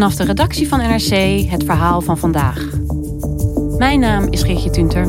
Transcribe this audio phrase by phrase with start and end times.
[0.00, 2.68] Vanaf de redactie van NRC het verhaal van vandaag.
[3.78, 5.06] Mijn naam is Geertje Tunter.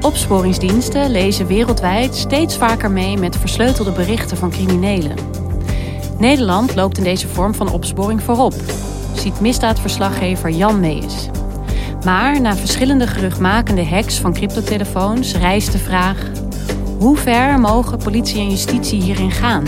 [0.00, 5.16] Opsporingsdiensten lezen wereldwijd steeds vaker mee met versleutelde berichten van criminelen.
[6.18, 8.54] Nederland loopt in deze vorm van opsporing voorop,
[9.14, 11.28] ziet misdaadverslaggever Jan Mees.
[12.04, 16.30] Maar na verschillende geruchtmakende hacks van cryptotelefoons rijst de vraag:
[16.98, 19.64] hoe ver mogen politie en justitie hierin gaan?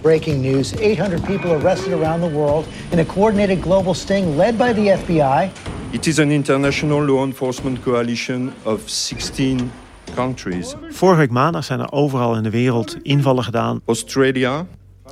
[0.00, 4.72] Breaking news 800 people arrested around the world in a coordinated global sting led by
[4.72, 5.50] the FBI.
[5.90, 9.70] It is an international law enforcement coalition of 16
[10.14, 10.74] countries.
[10.88, 13.80] Vorige week maandag zijn er overal in de wereld invallen gedaan.
[13.86, 14.66] Australia,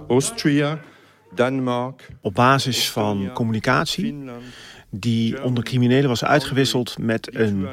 [0.09, 0.79] Austria,
[1.35, 2.09] Denmark.
[2.21, 4.15] Op basis van communicatie
[4.91, 7.69] die onder criminelen was uitgewisseld met een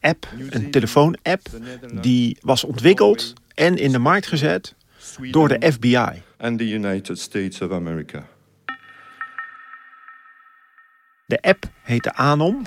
[0.00, 1.46] app, een telefoon-app,
[2.00, 4.74] die was ontwikkeld en in de markt gezet
[5.30, 6.22] door de FBI.
[6.38, 8.26] And the United States of America.
[11.32, 12.62] De app heette Anom.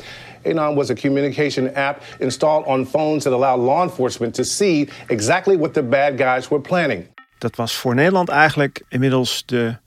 [0.46, 5.58] Anon was a communication app installed on phones that allowed law enforcement to see exactly
[5.58, 7.08] what the bad guys were planning.
[7.38, 9.78] Dat was voor Nederland eigenlijk inmiddels de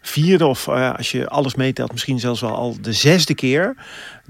[0.00, 3.76] vierde of uh, als je alles meetelt misschien zelfs wel al de zesde keer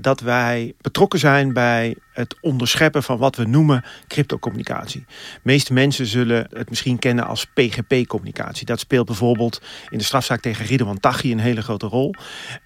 [0.00, 5.04] dat wij betrokken zijn bij het onderscheppen van wat we noemen cryptocommunicatie.
[5.09, 8.66] De meeste mensen zullen het misschien kennen als PGP-communicatie.
[8.66, 12.14] Dat speelt bijvoorbeeld in de strafzaak tegen Ridwan Taghi een hele grote rol.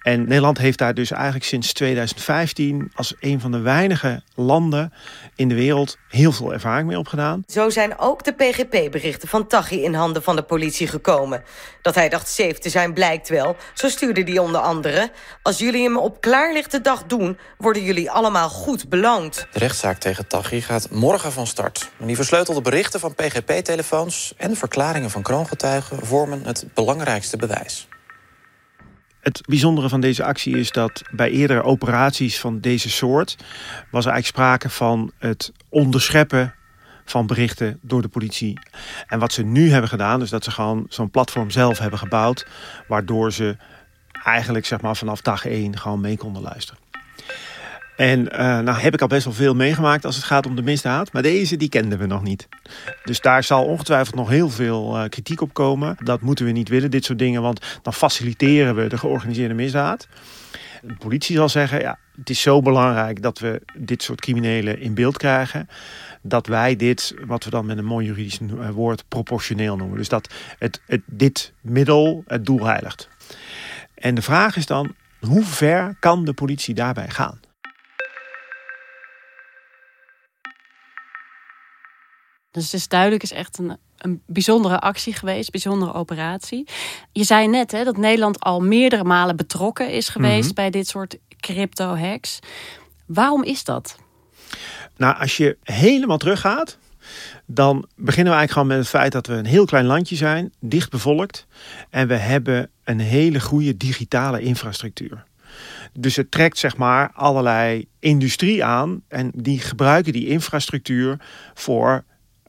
[0.01, 4.93] En Nederland heeft daar dus eigenlijk sinds 2015 als een van de weinige landen
[5.35, 7.43] in de wereld heel veel ervaring mee opgedaan.
[7.47, 11.43] Zo zijn ook de PGP-berichten van Taghi in handen van de politie gekomen.
[11.81, 13.55] Dat hij dacht safe te zijn blijkt wel.
[13.73, 15.11] Zo stuurde hij onder andere...
[15.41, 17.22] als jullie hem op klaarlichte dag doen
[17.57, 19.47] worden jullie allemaal goed beloond.
[19.51, 21.91] De rechtszaak tegen Taghi gaat morgen van start.
[21.99, 24.33] En die versleutelde berichten van PGP-telefoons...
[24.37, 27.87] en de verklaringen van kroongetuigen vormen het belangrijkste bewijs.
[29.19, 33.35] Het bijzondere van deze actie is dat bij eerdere operaties van deze soort...
[33.91, 36.55] was er eigenlijk sprake van het onderscheppen
[37.05, 38.59] van berichten door de politie.
[39.07, 42.47] En wat ze nu hebben gedaan, is dat ze gewoon zo'n platform zelf hebben gebouwd...
[42.87, 43.57] waardoor ze
[44.23, 46.82] eigenlijk zeg maar, vanaf dag één gewoon mee konden luisteren.
[47.95, 50.61] En uh, nou heb ik al best wel veel meegemaakt als het gaat om de
[50.61, 51.13] misdaad.
[51.13, 52.47] Maar deze, die kenden we nog niet.
[53.03, 55.95] Dus daar zal ongetwijfeld nog heel veel uh, kritiek op komen.
[56.03, 57.41] Dat moeten we niet willen, dit soort dingen.
[57.41, 60.07] Want dan faciliteren we de georganiseerde misdaad.
[60.81, 64.93] De politie zal zeggen, ja, het is zo belangrijk dat we dit soort criminelen in
[64.93, 65.69] beeld krijgen.
[66.21, 68.39] Dat wij dit, wat we dan met een mooi juridisch
[68.71, 69.97] woord, proportioneel noemen.
[69.97, 73.09] Dus dat het, het, dit middel het doel heiligt.
[73.95, 77.39] En de vraag is dan, hoe ver kan de politie daarbij gaan?
[82.53, 86.67] Dus het is duidelijk is echt een, een bijzondere actie geweest, bijzondere operatie.
[87.11, 90.53] Je zei net hè, dat Nederland al meerdere malen betrokken is geweest Mhm.
[90.55, 92.39] bij dit soort crypto-hacks.
[93.05, 93.97] Waarom is dat?
[94.97, 96.77] Nou, als je helemaal teruggaat,
[97.45, 100.53] dan beginnen we eigenlijk gewoon met het feit dat we een heel klein landje zijn,
[100.59, 101.47] dicht bevolkt.
[101.89, 105.23] En we hebben een hele goede digitale infrastructuur.
[105.93, 111.17] Dus het trekt zeg maar allerlei industrie aan en die gebruiken die infrastructuur
[111.53, 112.03] voor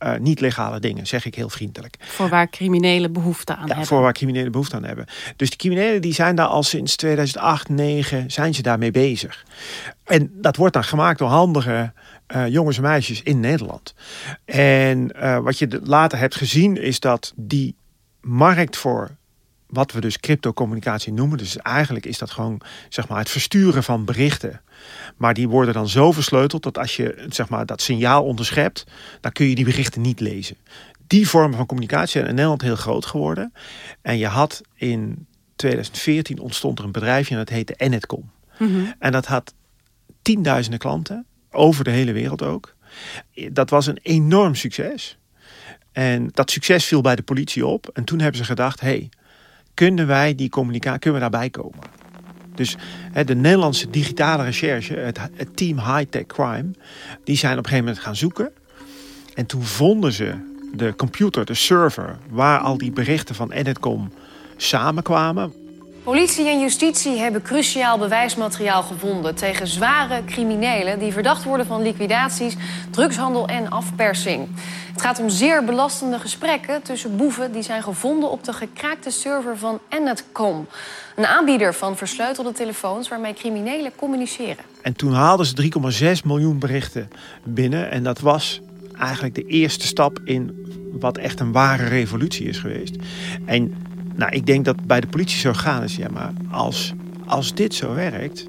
[0.05, 1.97] eh, niet-legale dingen, zeg ik heel vriendelijk.
[2.01, 3.87] Voor waar criminelen behoefte aan Ja, hebben.
[3.87, 5.06] voor waar criminelen behoefte aan hebben.
[5.37, 9.45] Dus die criminelen die zijn daar al sinds 2008, 2009 zijn ze daarmee bezig.
[10.05, 11.93] En dat wordt dan gemaakt door handige
[12.27, 13.95] eh, jongens en meisjes in Nederland.
[14.45, 17.77] En eh, wat je de- later hebt gezien is dat die
[18.21, 19.11] markt voor
[19.67, 21.39] wat we dus cryptocommunicatie noemen.
[21.39, 24.61] Dus eigenlijk is dat gewoon zeg maar, het versturen van berichten.
[25.16, 28.84] Maar die worden dan zo versleuteld dat als je zeg maar, dat signaal onderschept,
[29.20, 30.56] dan kun je die berichten niet lezen.
[31.06, 33.52] Die vormen van communicatie zijn in Nederland heel groot geworden.
[34.02, 35.26] En je had in
[35.56, 38.31] 2014 ontstond er een bedrijfje en dat heette Enetcom.
[38.58, 38.84] Mhm.
[38.98, 39.54] En dat had
[40.22, 41.26] tienduizenden klanten.
[41.56, 42.75] over de hele wereld ook.
[43.52, 45.19] Dat was een enorm succes.
[45.92, 47.90] En dat succes viel bij de politie op.
[47.92, 49.08] En toen hebben ze gedacht, hey,
[49.75, 51.78] kunnen wij die communicatie, kunnen we daarbij komen?
[52.55, 52.77] Dus
[53.25, 55.19] de Nederlandse digitale recherche, het,
[55.55, 56.71] team High Tech Crime,
[57.25, 58.53] die zijn op een gegeven moment gaan zoeken.
[59.35, 60.35] En toen vonden ze
[60.75, 64.12] de computer, de server, waar al die berichten van Editcom
[64.56, 65.63] samenkwamen.
[66.05, 72.56] Politie en justitie hebben cruciaal bewijsmateriaal gevonden tegen zware criminelen die verdacht worden van liquidaties,
[72.91, 74.49] drugshandel en afpersing.
[74.93, 79.59] Het gaat om zeer belastende gesprekken tussen boeven die zijn gevonden op de gekraakte server
[79.59, 80.67] van Enetcom,
[81.17, 84.65] een aanbieder van versleutelde telefoons waarmee criminelen communiceren.
[84.83, 85.71] En toen haalden ze
[86.21, 87.11] 3,6 miljoen berichten
[87.45, 88.61] binnen en dat was
[88.99, 92.97] eigenlijk de eerste stap in wat echt een ware revolutie is geweest.
[93.45, 93.83] En
[94.14, 96.93] nou, ik denk dat bij de politie zo gaan is, ja, maar als,
[97.26, 98.46] als dit zo werkt,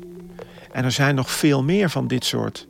[0.71, 2.67] en er zijn nog veel meer van dit soort,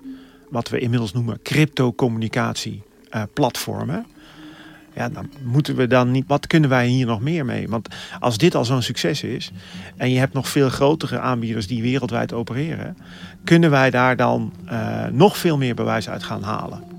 [0.49, 2.83] wat we inmiddels noemen, crypto-communicatie
[3.15, 4.05] uh, platformen.
[4.95, 6.23] Ja, dan moeten we dan niet.
[6.27, 7.67] Wat kunnen wij hier nog meer mee?
[7.69, 7.87] Want
[8.19, 9.51] als dit al zo'n succes is.
[9.97, 12.97] en je hebt nog veel grotere aanbieders die wereldwijd opereren.
[13.43, 16.94] kunnen wij daar dan uh, nog veel meer bewijs uit gaan halen.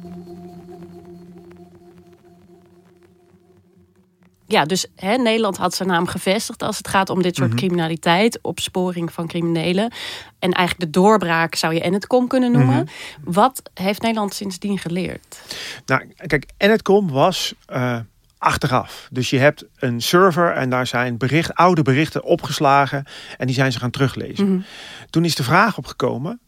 [4.46, 7.54] Ja, dus hè, Nederland had zijn naam gevestigd als het gaat om dit soort mm
[7.56, 9.92] criminaliteit, opsporing van criminelen.
[10.38, 12.74] En eigenlijk de doorbraak zou je Enetcom kunnen noemen.
[12.84, 13.32] Mhm.
[13.32, 15.40] Wat heeft Nederland sindsdien geleerd?
[15.86, 17.98] Nou, kijk, Enetcom was uh,
[18.38, 19.08] achteraf.
[19.10, 23.04] Dus je hebt een server en daar zijn bericht, oude berichten opgeslagen
[23.36, 24.52] en die zijn ze gaan teruglezen.
[24.52, 24.62] Mhm.
[25.10, 26.40] Toen is de vraag opgekomen,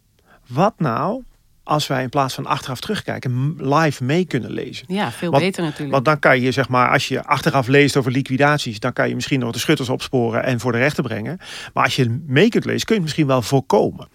[0.46, 1.22] wat nou
[1.68, 4.84] als wij in plaats van achteraf terugkijken live mee kunnen lezen.
[4.88, 5.92] Ja, veel beter natuurlijk.
[5.92, 9.14] Want dan kan je, zeg maar, als je achteraf leest over liquidaties, dan kan je
[9.14, 11.38] misschien nog de schutters opsporen en voor de rechter brengen.
[11.74, 14.08] Maar als je mee kunt lezen, kun je het misschien wel voorkomen.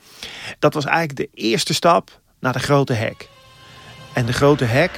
[0.59, 3.27] Dat was eigenlijk de eerste stap naar de grote hack.
[4.13, 4.91] En de grote hack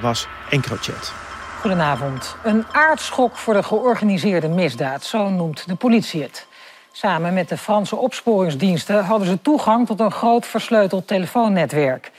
[0.00, 1.12] was EncroChat.
[1.60, 2.36] Goedenavond.
[2.44, 6.46] Een aardschok voor de georganiseerde misdaad, zo noemt de politie het.
[6.92, 12.10] Samen met de Franse opsporingsdiensten hadden ze toegang tot een groot versleuteld telefoonnetwerk.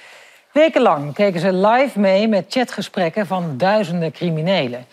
[0.51, 4.85] Wekenlang keken ze live mee met chatgesprekken van duizenden criminelen.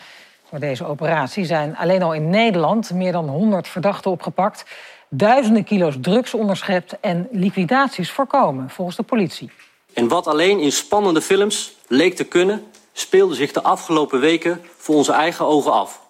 [0.48, 4.64] Voor deze operatie zijn alleen al in Nederland meer dan 100 verdachten opgepakt,
[5.08, 9.50] duizenden kilo's drugs onderschept en liquidaties voorkomen, volgens de politie.
[9.94, 14.94] En wat alleen in spannende films leek te kunnen, speelde zich de afgelopen weken voor
[14.94, 16.00] onze eigen ogen af.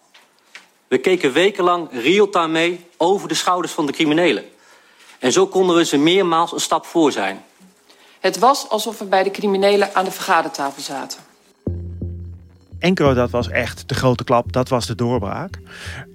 [0.88, 4.44] We keken wekenlang real-time mee over de schouders van de criminelen.
[5.18, 7.40] En zo konden we ze meermaals een stap voor zijn.
[8.20, 11.18] Het was alsof we bij de criminelen aan de vergadertafel zaten.
[12.78, 15.58] Enkel dat was echt de grote klap, dat was de doorbraak.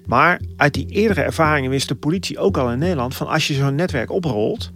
[0.06, 3.14] Maar uit die eerdere ervaringen wist de politie ook al in Nederland...
[3.14, 4.70] van als je zo'n netwerk oprolt,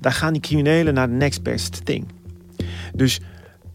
[0.00, 2.08] dan gaan die criminelen naar de next best thing.
[2.94, 3.20] Dus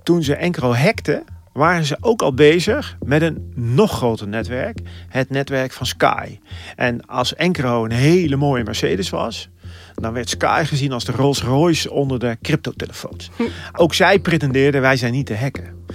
[0.04, 1.24] toen ze Encro hackten,
[1.54, 4.80] waren ze ook al bezig met een nog groter netwerk.
[5.08, 6.40] Het netwerk van Sky.
[6.76, 9.50] En als Encro een hele mooie Mercedes was...
[9.94, 13.30] dan werd Sky gezien als de Rolls Royce onder de cryptotelefoons.
[13.36, 13.44] Hm.
[13.74, 15.86] Ook zij pretendeerden wij zijn niet te hacken.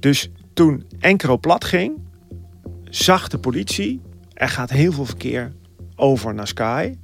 [0.00, 1.92] Dus toen Encro plat ging,
[2.84, 4.02] zag de politie...
[4.32, 5.52] er gaat heel veel verkeer
[5.94, 6.94] over naar Sky.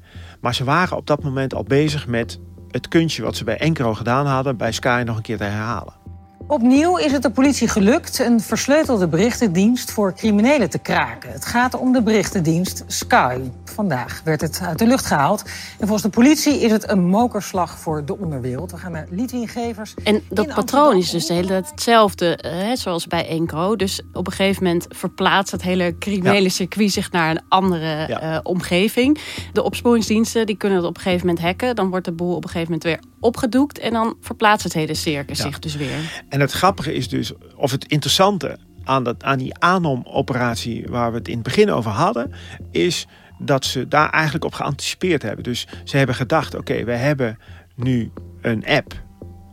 [0.40, 3.94] Maar ze waren op dat moment al bezig met het kunstje wat ze bij Encro
[3.94, 4.56] gedaan hadden...
[4.56, 6.01] bij Sky nog een keer te herhalen.
[6.46, 11.32] Opnieuw is het de politie gelukt een versleutelde berichtendienst voor criminelen te kraken.
[11.32, 13.38] Het gaat om de berichtendienst Sky.
[13.64, 15.42] Vandaag werd het uit de lucht gehaald.
[15.78, 18.70] En volgens de politie is het een mokerslag voor de onderwereld.
[18.70, 19.94] We gaan naar Lidwin Gevers.
[20.04, 23.76] En dat patroon is dus de hele tijd hetzelfde, hè, zoals bij Encro.
[23.76, 28.38] Dus op een gegeven moment verplaatst het hele criminele circuit zich naar een andere eh,
[28.42, 29.18] omgeving.
[29.52, 31.76] De opsporingsdiensten die kunnen het op een gegeven moment hacken.
[31.76, 33.78] Dan wordt de boel op een gegeven moment weer opgedoekt.
[33.78, 36.24] En dan verplaatst het hele circus zich dus weer.
[36.28, 41.18] En het grappige is dus, of het interessante aan, dat, aan die Anom-operatie waar we
[41.18, 42.32] het in het begin over hadden,
[42.70, 43.06] is
[43.38, 45.44] dat ze daar eigenlijk op geanticipeerd hebben.
[45.44, 47.38] Dus ze hebben gedacht, oké, we hebben
[47.76, 49.00] nu een app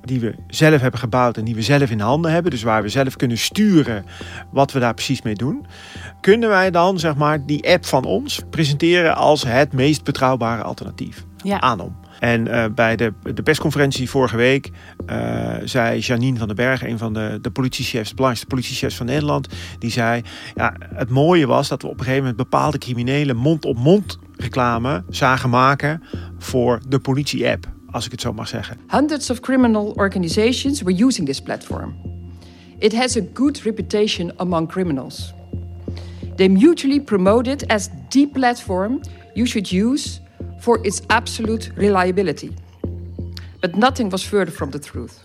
[0.03, 2.89] die we zelf hebben gebouwd en die we zelf in handen hebben, dus waar we
[2.89, 4.05] zelf kunnen sturen
[4.51, 5.65] wat we daar precies mee doen,
[6.21, 11.25] kunnen wij dan zeg maar die app van ons presenteren als het meest betrouwbare alternatief.
[11.43, 11.57] Ja.
[11.57, 11.95] Anom.
[12.19, 14.71] En uh, bij de, de persconferentie vorige week
[15.09, 19.05] uh, zei Janine van den Berg, een van de, de politiechefs, de belangrijkste politiechefs van
[19.05, 19.47] Nederland,
[19.79, 20.21] die zei:
[20.55, 25.49] ja, Het mooie was dat we op een gegeven moment bepaalde criminelen mond-op-mond reclame zagen
[25.49, 26.03] maken
[26.37, 28.77] voor de politie-app, als ik het zo mag zeggen.
[28.87, 31.95] Hundreds of criminal organizations were using this platform.
[32.79, 35.33] It has a good reputation among criminals.
[36.35, 38.99] They mutually promote it as the platform
[39.33, 40.19] you should use
[40.59, 42.51] for its absolute reliability.
[43.59, 45.21] But nothing was further from the truth.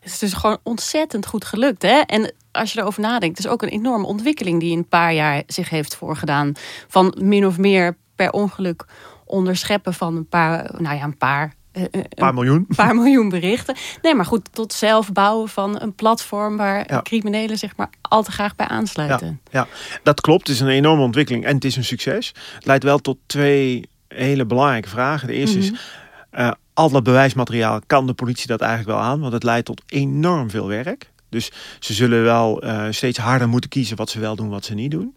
[0.00, 1.82] Het is dus gewoon ontzettend goed gelukt.
[1.82, 2.00] Hè?
[2.00, 5.42] En als je erover nadenkt, is ook een enorme ontwikkeling die in een paar jaar
[5.46, 6.52] zich heeft voorgedaan.
[6.88, 8.84] Van min of meer per ongeluk
[9.24, 12.64] onderscheppen van een paar, nou ja, een paar een eh, paar miljoen.
[12.68, 13.74] Een paar miljoen berichten.
[14.02, 18.30] Nee, maar goed, tot zelf bouwen van een platform waar criminelen zich maar al te
[18.30, 19.40] graag bij aansluiten.
[19.50, 19.66] Ja, ja,
[20.02, 20.46] dat klopt.
[20.46, 22.32] Het is een enorme ontwikkeling en het is een succes.
[22.54, 25.26] Het leidt wel tot twee hele belangrijke vragen.
[25.26, 25.72] De eerste is,
[26.32, 29.82] uh, al dat bewijsmateriaal kan de politie dat eigenlijk wel aan, want het leidt tot
[29.86, 31.10] enorm veel werk.
[31.28, 34.74] Dus ze zullen wel uh, steeds harder moeten kiezen wat ze wel doen, wat ze
[34.74, 35.16] niet doen.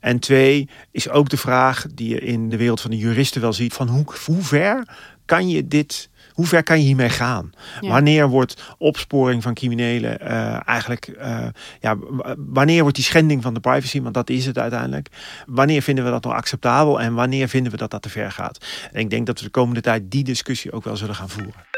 [0.00, 3.52] En twee is ook de vraag die je in de wereld van de juristen wel
[3.52, 4.88] ziet: van hoe, hoe ver
[5.24, 7.52] kan je dit hoe ver kan je hiermee gaan?
[7.80, 11.46] Wanneer wordt opsporing van criminelen uh, eigenlijk, uh,
[11.80, 11.96] ja,
[12.36, 15.08] wanneer wordt die schending van de privacy, want dat is het uiteindelijk,
[15.46, 18.64] wanneer vinden we dat nog acceptabel en wanneer vinden we dat dat te ver gaat?
[18.92, 21.75] En ik denk dat we de komende tijd die discussie ook wel zullen gaan voeren.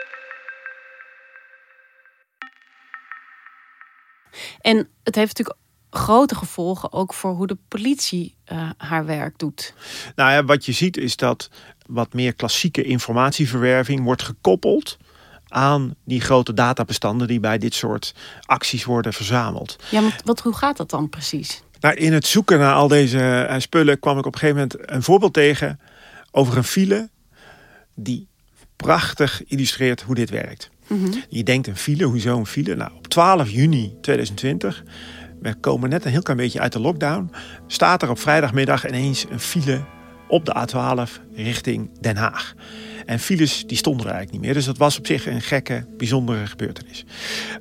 [4.60, 5.58] En het heeft natuurlijk
[5.90, 9.74] grote gevolgen ook voor hoe de politie uh, haar werk doet.
[10.14, 11.50] Nou ja, wat je ziet is dat
[11.86, 14.96] wat meer klassieke informatieverwerving wordt gekoppeld
[15.48, 18.14] aan die grote databestanden die bij dit soort
[18.44, 19.76] acties worden verzameld.
[19.90, 21.62] Ja, maar wat, hoe gaat dat dan precies?
[21.80, 24.90] Nou, in het zoeken naar al deze uh, spullen kwam ik op een gegeven moment
[24.90, 25.80] een voorbeeld tegen
[26.30, 27.10] over een file
[27.94, 28.28] die
[28.76, 30.70] prachtig illustreert hoe dit werkt.
[30.88, 32.74] Mm Je denkt een file, hoezo een file?
[32.74, 34.84] Nou, op 12 juni 2020,
[35.40, 37.30] we komen net een heel klein beetje uit de lockdown,
[37.66, 39.84] staat er op vrijdagmiddag ineens een file
[40.28, 42.54] op de A12 richting Den Haag.
[43.06, 44.54] En files die stonden er eigenlijk niet meer.
[44.54, 47.04] Dus dat was op zich een gekke, bijzondere gebeurtenis.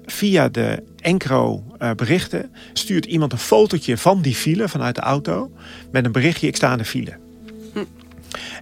[0.05, 5.51] Via de Encro uh, berichten stuurt iemand een fotootje van die file vanuit de auto.
[5.91, 7.26] Met een berichtje, ik sta in de file.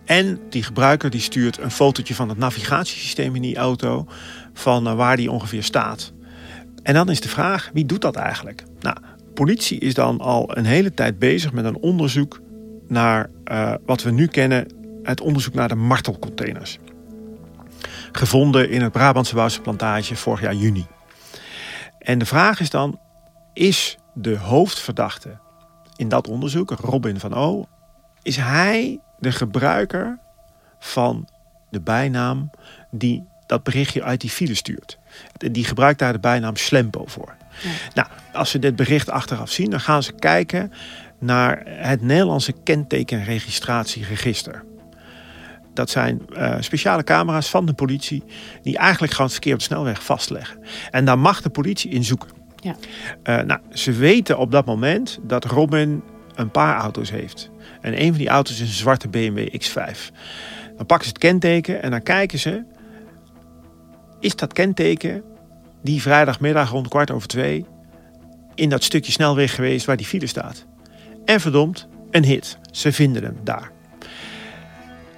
[0.06, 4.08] En die gebruiker die stuurt een fotootje van het navigatiesysteem in die auto.
[4.54, 6.14] Van uh, waar die ongeveer staat.
[6.84, 8.64] En dan is de vraag, wie doet dat eigenlijk?
[8.80, 8.98] Nou,
[9.34, 12.42] politie is dan al een hele tijd bezig met een onderzoek
[12.88, 14.68] naar uh, wat we nu kennen,
[15.04, 16.78] het onderzoek naar de martelcontainers.
[18.12, 20.86] Gevonden in het Brabantse Wouwse plantage vorig jaar juni.
[22.00, 23.00] En de vraag is dan,
[23.54, 25.38] is de hoofdverdachte
[25.96, 27.66] in dat onderzoek, Robin van O,
[28.22, 30.20] is hij de gebruiker
[30.80, 31.28] van
[31.70, 32.50] de bijnaam
[32.92, 35.00] die dat berichtje uit die file stuurt?
[35.38, 37.36] Die gebruikt daar de bijnaam Slempo voor.
[37.94, 40.72] Nou, als ze dit bericht achteraf zien, dan gaan ze kijken
[41.20, 44.64] naar het Nederlandse kentekenregistratieregister.
[45.74, 48.24] Dat zijn uh, speciale camera's van de politie
[48.62, 50.60] die eigenlijk gewoon het verkeer op de snelweg vastleggen.
[50.92, 52.30] En daar mag de politie in zoeken.
[52.56, 52.76] Ja.
[53.24, 56.04] Uh, nou, ze weten op dat moment dat Robin
[56.36, 57.50] een paar auto's heeft.
[57.86, 60.12] En een van die auto's is een zwarte BMW X5.
[60.78, 62.64] Dan pakken ze het kenteken en dan kijken ze...
[64.20, 65.24] is dat kenteken
[65.82, 67.66] die vrijdagmiddag rond kwart over twee...
[68.56, 70.66] in dat stukje snelweg geweest waar die file staat?
[71.26, 72.58] En verdomd, een hit.
[72.72, 73.72] Ze vinden hem daar.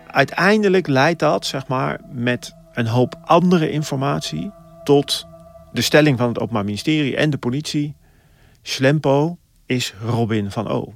[0.08, 4.52] Uiteindelijk leidt dat, zeg maar, met een hoop andere informatie
[4.84, 5.28] tot
[5.72, 7.96] de stelling van het Openbaar Ministerie en de politie.
[8.62, 10.94] Slempo is Robin van O.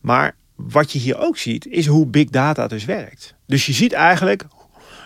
[0.00, 3.34] Maar wat je hier ook ziet, is hoe big data dus werkt.
[3.46, 4.46] Dus je ziet eigenlijk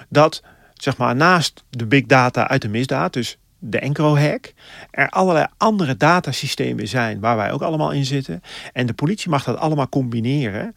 [0.08, 0.42] dat,
[0.74, 4.52] zeg maar, naast de big data uit de misdaad, dus de Encro-hack,
[4.90, 8.42] er allerlei andere datasystemen zijn waar wij ook allemaal in zitten.
[8.72, 10.74] En de politie mag dat allemaal combineren.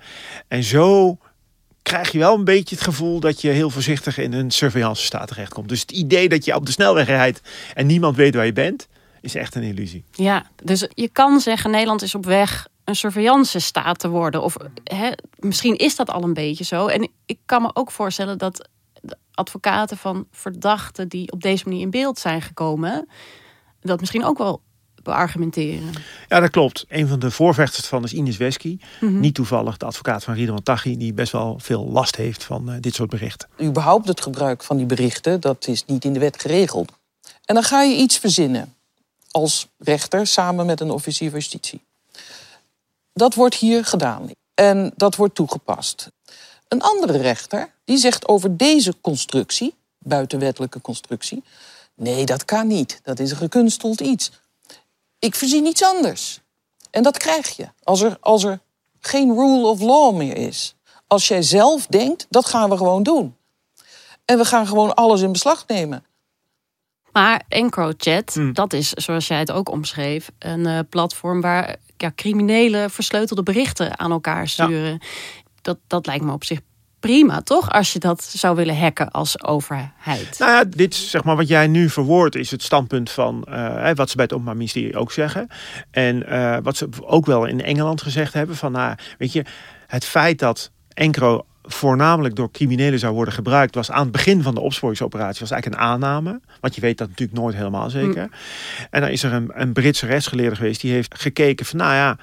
[0.48, 1.18] En zo
[1.82, 5.28] krijg je wel een beetje het gevoel dat je heel voorzichtig in een surveillance staat
[5.28, 5.70] terechtkomt.
[5.70, 7.42] Dus het idee dat je op de snelweg rijdt
[7.74, 8.88] en niemand weet waar je bent,
[9.22, 10.04] is echt een illusie.
[10.12, 14.44] Ja, dus je kan zeggen Nederland is op weg een surveillance staat te worden.
[14.44, 16.88] Of hè, misschien is dat al een beetje zo.
[16.88, 18.70] En ik kan me ook voorstellen dat
[19.34, 23.10] advocaten van verdachten die op deze manier in beeld zijn gekomen,
[23.82, 24.62] dat misschien ook wel
[25.04, 25.90] beargumenteren.
[26.28, 26.86] Ja, dat klopt.
[26.88, 28.78] Een van de voorvechters van is Ines Wesky.
[29.00, 29.20] Mhm.
[29.20, 30.98] Niet toevallig de advocaat van Ridwan Taghi...
[30.98, 33.50] die best wel veel last heeft van uh, dit soort berichten.
[33.62, 36.92] Überhaupt het gebruik van die berichten, dat is niet in de wet geregeld.
[37.46, 38.76] En dan ga je iets verzinnen
[39.32, 41.82] als rechter samen met een officier van justitie.
[43.14, 46.12] Dat wordt hier gedaan en dat wordt toegepast.
[46.68, 51.44] Een andere rechter die zegt over deze constructie, buitenwettelijke constructie,
[51.96, 53.00] nee, dat kan niet.
[53.04, 54.32] Dat is een gekunsteld iets.
[55.20, 56.40] Ik voorzie iets anders.
[56.92, 58.60] En dat krijg je als er, als er
[59.00, 60.76] geen rule of law meer is.
[61.08, 63.36] Als jij zelf denkt, dat gaan we gewoon doen.
[64.26, 66.06] En we gaan gewoon alles in beslag nemen.
[67.12, 68.54] Maar EncroChat, hmm.
[68.54, 74.00] dat is, zoals jij het ook omschreef, een uh, platform waar ja, criminelen versleutelde berichten
[74.00, 75.00] aan elkaar sturen.
[75.62, 76.60] Dat, dat lijkt me op zich
[77.02, 77.72] prima, toch?
[77.72, 80.36] Als je dat zou willen hacken als overheid.
[80.40, 84.10] Nou ja, dit zeg maar wat jij nu verwoordt is het standpunt van uh, wat
[84.10, 85.48] ze bij het Openbaar Ministerie ook zeggen.
[85.92, 89.46] En uh, wat ze ook wel in Engeland gezegd hebben van nou, weet je,
[89.88, 94.56] het feit dat Encro voornamelijk door criminelen zou worden gebruikt, was aan het begin van
[94.56, 96.40] de opsporingsoperatie was eigenlijk een aanname.
[96.60, 98.24] Want je weet dat natuurlijk nooit helemaal zeker.
[98.24, 98.32] Mm.
[98.90, 102.18] En dan is er een, een Britse rechtsgeleerde geweest die heeft gekeken van nou ja,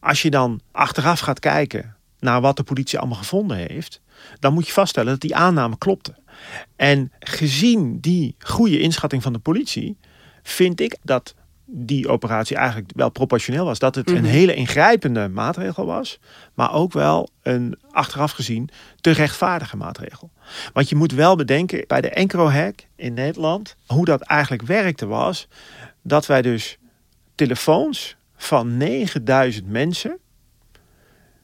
[0.00, 4.00] als je dan achteraf gaat kijken naar wat de politie allemaal gevonden heeft,
[4.38, 6.14] dan moet je vaststellen dat die aanname klopte.
[6.76, 9.96] En gezien die goede inschatting van de politie,
[10.42, 11.34] vind ik dat
[11.72, 13.78] die operatie eigenlijk wel proportioneel was.
[13.78, 14.24] Dat het een mhm.
[14.24, 16.18] hele ingrijpende maatregel was,
[16.54, 20.30] maar ook wel een achteraf gezien te rechtvaardige maatregel.
[20.72, 25.48] Want je moet wel bedenken, bij de Encro-hack in Nederland, hoe dat eigenlijk werkte was,
[26.02, 26.78] dat wij dus
[27.34, 30.18] telefoons van 9000 mensen,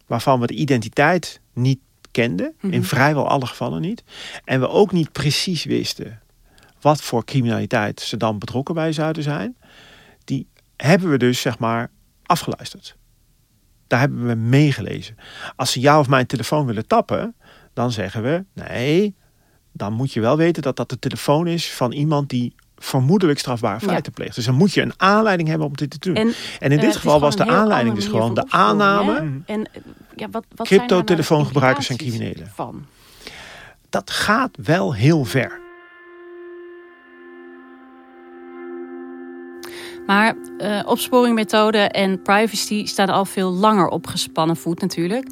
[0.06, 1.78] waarvan we de identiteit niet
[2.10, 2.82] kenden, in mhm.
[2.82, 4.04] vrijwel alle gevallen niet,
[4.44, 6.20] en we ook niet precies wisten
[6.80, 9.56] wat voor criminaliteit ze dan betrokken bij zouden zijn,
[10.76, 11.90] hebben we dus zeg maar
[12.22, 12.96] afgeluisterd.
[13.86, 15.16] Daar hebben we meegelezen.
[15.56, 17.34] Als ze jou of mijn telefoon willen tappen,
[17.72, 19.14] dan zeggen we nee,
[19.72, 23.80] dan moet je wel weten dat dat de telefoon is van iemand die vermoedelijk strafbare
[23.80, 24.34] feiten pleegt.
[24.34, 26.14] Dus dan moet je een aanleiding hebben om dit te doen.
[26.14, 29.42] En, en in dit geval was de aanleiding dus gewoon de aanname.
[29.46, 29.68] En,
[30.16, 32.50] ja, wat, wat crypto-telefoongebruikers en criminelen.
[32.54, 32.86] Van?
[33.88, 35.60] Dat gaat wel heel ver.
[40.06, 45.26] Maar uh, opsporingmethode en privacy staan al veel langer op gespannen voet natuurlijk.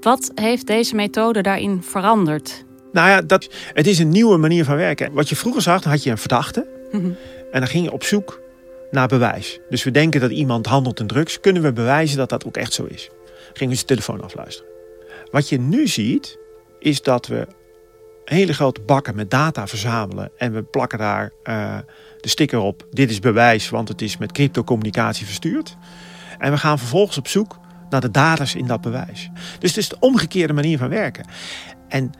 [0.00, 2.64] Wat heeft deze methode daarin veranderd?
[2.92, 5.12] Nou ja, dat, het is een nieuwe manier van werken.
[5.12, 6.66] Wat je vroeger zag, dan had je een verdachte.
[6.92, 7.10] Mhm.
[7.52, 8.40] En dan ging je op zoek
[8.90, 9.60] naar bewijs.
[9.68, 11.40] Dus we denken dat iemand handelt in drugs.
[11.40, 13.10] Kunnen we bewijzen dat dat ook echt zo is?
[13.52, 14.70] Gingen we zijn telefoon afluisteren.
[15.30, 16.38] Wat je nu ziet,
[16.78, 17.46] is dat we
[18.30, 20.30] hele grote bakken met data verzamelen.
[20.38, 21.78] En we plakken daar uh,
[22.20, 22.86] de sticker op.
[22.90, 25.76] Dit is bewijs, want het is met cryptocommunicatie verstuurd.
[26.38, 29.30] En we gaan vervolgens op zoek naar de daders in dat bewijs.
[29.58, 31.26] Dus het is de omgekeerde manier van werken.
[31.88, 32.10] En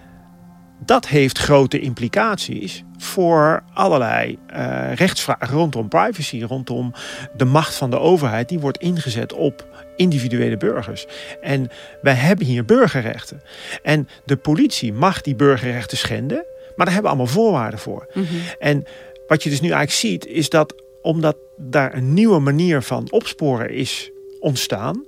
[0.84, 6.92] dat heeft grote implicaties voor allerlei uh, rechtsvragen rondom privacy, rondom
[7.36, 8.48] de macht van de overheid.
[8.48, 9.69] Die wordt ingezet op
[10.00, 11.06] individuele burgers.
[11.40, 11.70] En
[12.02, 13.42] wij hebben hier burgerrechten.
[13.82, 16.44] En de politie mag die burgerrechten schenden,
[16.76, 18.06] maar daar hebben we allemaal voorwaarden voor.
[18.14, 18.26] Mhm.
[18.58, 18.84] En
[19.26, 23.70] wat je dus nu eigenlijk ziet, is dat omdat daar een nieuwe manier van opsporen
[23.70, 24.10] is
[24.40, 25.04] ontstaan,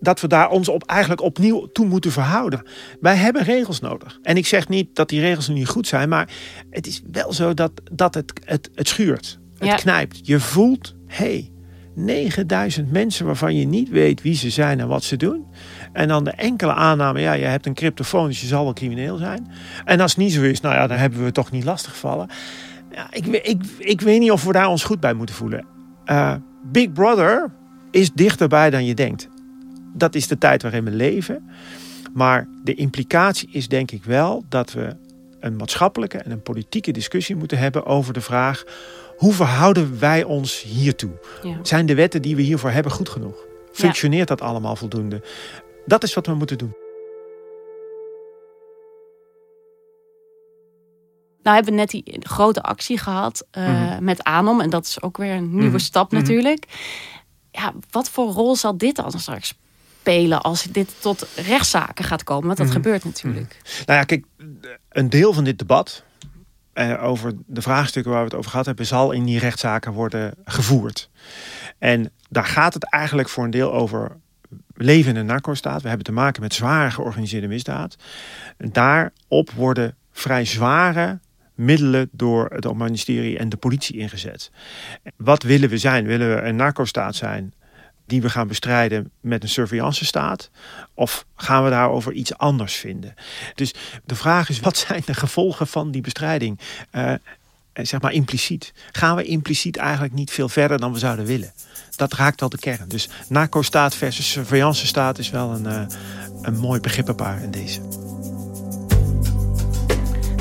[0.00, 2.62] dat we daar ons op eigenlijk opnieuw toe moeten verhouden.
[3.00, 4.18] Wij hebben regels nodig.
[4.22, 6.30] En ik zeg niet dat die regels nu niet goed zijn, maar
[6.70, 9.38] het is wel zo dat, dat het, het, het schuurt.
[9.58, 10.26] Het knijpt.
[10.26, 11.50] Je voelt, hé, hey,
[11.98, 15.46] 9000 mensen waarvan je niet weet wie ze zijn en wat ze doen.
[15.92, 19.16] En dan de enkele aanname, ja, je hebt een cryptofoon, dus je zal wel crimineel
[19.16, 19.50] zijn.
[19.84, 22.28] En als het niet zo is, nou ja, dan hebben we toch niet lastiggevallen.
[22.90, 25.66] Ja, ik, ik, ik weet niet of we daar ons goed bij moeten voelen.
[26.06, 27.50] Uh, Big Brother
[27.90, 29.28] is dichterbij dan je denkt.
[29.94, 31.50] Dat is de tijd waarin we leven.
[32.12, 34.96] Maar de implicatie is denk ik wel dat we
[35.40, 38.64] een maatschappelijke en een politieke discussie moeten hebben over de vraag:
[39.18, 41.10] hoe verhouden wij ons hiertoe?
[41.62, 43.46] Zijn de wetten die we hiervoor hebben goed genoeg?
[43.72, 45.22] Functioneert dat allemaal voldoende?
[45.86, 46.76] Dat is wat we moeten doen.
[51.42, 54.60] Nou hebben we net die grote actie gehad uh, met Anom.
[54.60, 55.78] En dat is ook weer een nieuwe mhm.
[55.78, 56.20] stap mhm.
[56.20, 56.64] natuurlijk.
[57.50, 59.54] Ja, wat voor rol zal dit dan straks
[60.00, 62.46] spelen als dit tot rechtszaken gaat komen?
[62.46, 62.76] Want dat mhm.
[62.76, 63.56] gebeurt natuurlijk.
[63.86, 64.24] Nou ja, kijk,
[64.88, 66.04] een deel van dit debat
[66.78, 70.34] uh, over de vraagstukken waar we het over gehad hebben, zal in die rechtszaken worden
[70.44, 71.10] gevoerd.
[71.78, 74.16] En daar gaat het eigenlijk voor een deel over
[74.74, 75.82] leven in een narco-staat.
[75.82, 77.96] We hebben te maken met zware georganiseerde misdaad.
[78.56, 81.18] Daarop worden vrij zware
[81.54, 84.50] middelen door het ministerie en de politie ingezet.
[85.16, 86.06] Wat willen we zijn?
[86.06, 87.52] Willen we een narco-staat zijn
[88.08, 90.50] die we gaan bestrijden met een surveillance staat?
[90.94, 93.14] Of gaan we daarover iets anders vinden?
[93.54, 96.58] Dus de vraag is, wat zijn de gevolgen van die bestrijding?
[96.92, 97.12] Uh,
[97.72, 98.72] zeg maar impliciet.
[98.92, 101.52] Gaan we impliciet eigenlijk niet veel verder dan we zouden willen?
[101.96, 102.88] Dat raakt wel de kern.
[102.88, 105.86] Dus narco-staat versus surveillance staat is wel een, uh,
[106.42, 107.80] een mooi begrippenpaar in deze.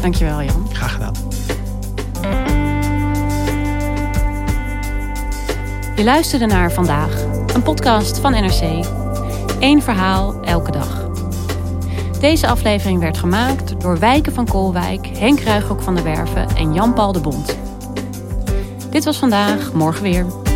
[0.02, 0.70] Dankjewel Jan.
[0.76, 1.16] Graag gedaan.
[5.98, 8.86] Je luisterde naar Vandaag, een podcast van NRC.
[9.60, 11.10] Eén verhaal elke dag.
[12.20, 17.12] Deze aflevering werd gemaakt door Wijken van Koolwijk, Henk Ruigrok van der Werven en Jan-Paul
[17.12, 17.58] de Bond.
[18.90, 20.47] Dit was vandaag, morgen weer.